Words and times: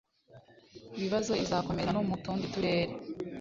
bibazo 0.99 1.31
izakomereza 1.43 1.91
no 1.95 2.03
mu 2.09 2.15
tundi 2.23 2.45
Turere 2.53 2.93